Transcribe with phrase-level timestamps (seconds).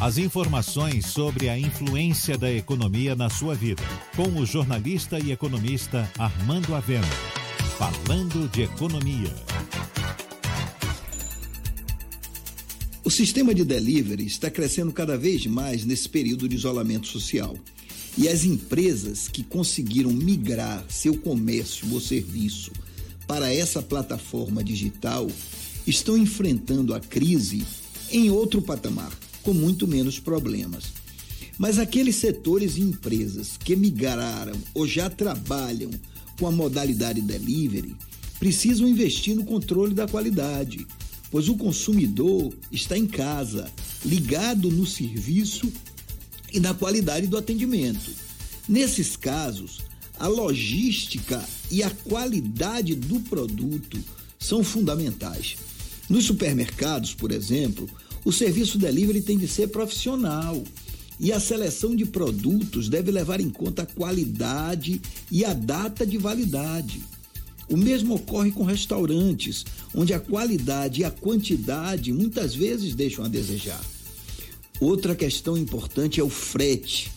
[0.00, 3.82] As informações sobre a influência da economia na sua vida.
[4.16, 7.06] Com o jornalista e economista Armando Avena.
[7.78, 9.32] Falando de economia.
[13.04, 17.56] O sistema de delivery está crescendo cada vez mais nesse período de isolamento social.
[18.18, 22.72] E as empresas que conseguiram migrar seu comércio ou serviço
[23.26, 25.28] para essa plataforma digital
[25.86, 27.64] estão enfrentando a crise
[28.10, 29.10] em outro patamar,
[29.44, 30.84] com muito menos problemas.
[31.56, 35.90] Mas aqueles setores e empresas que migraram ou já trabalham
[36.38, 37.94] com a modalidade delivery
[38.40, 40.84] precisam investir no controle da qualidade,
[41.30, 43.70] pois o consumidor está em casa,
[44.04, 45.72] ligado no serviço
[46.52, 48.10] e na qualidade do atendimento.
[48.68, 49.78] Nesses casos,
[50.18, 53.98] a logística e a qualidade do produto
[54.38, 55.56] são fundamentais.
[56.08, 57.88] Nos supermercados, por exemplo,
[58.24, 60.62] o serviço delivery tem de ser profissional
[61.20, 66.18] e a seleção de produtos deve levar em conta a qualidade e a data de
[66.18, 67.02] validade.
[67.68, 73.28] O mesmo ocorre com restaurantes, onde a qualidade e a quantidade muitas vezes deixam a
[73.28, 73.80] desejar.
[74.80, 77.10] Outra questão importante é o frete.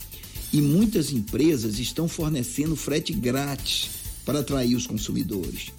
[0.54, 3.90] E muitas empresas estão fornecendo frete grátis
[4.24, 5.74] para atrair os consumidores.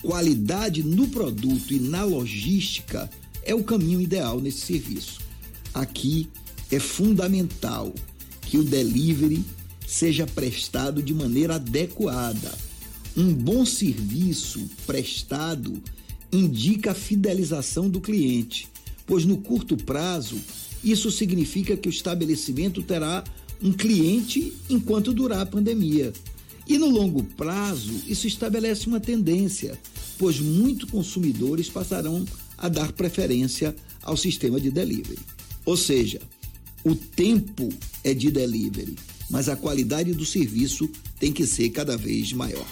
[0.00, 3.10] Qualidade no produto e na logística
[3.44, 5.20] é o caminho ideal nesse serviço.
[5.74, 6.28] Aqui
[6.70, 7.92] é fundamental
[8.42, 9.44] que o delivery
[9.86, 12.52] seja prestado de maneira adequada.
[13.16, 15.72] Um bom serviço prestado
[16.32, 18.68] indica a fidelização do cliente,
[19.06, 20.38] pois no curto prazo
[20.82, 23.22] isso significa que o estabelecimento terá
[23.62, 26.12] um cliente enquanto durar a pandemia.
[26.66, 29.78] E no longo prazo, isso estabelece uma tendência,
[30.18, 32.24] pois muitos consumidores passarão
[32.62, 35.18] a dar preferência ao sistema de delivery.
[35.66, 36.20] Ou seja,
[36.84, 37.68] o tempo
[38.02, 38.96] é de delivery,
[39.28, 42.66] mas a qualidade do serviço tem que ser cada vez maior.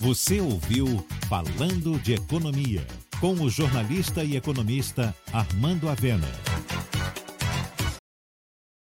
[0.00, 2.86] Você ouviu Falando de Economia,
[3.20, 6.30] com o jornalista e economista Armando Avena.